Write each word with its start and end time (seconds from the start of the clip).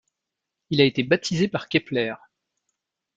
Il 0.71 0.81
a 0.81 0.85
été 0.85 1.03
baptisé 1.03 1.47
par 1.47 1.69
Kepler. 1.69 2.15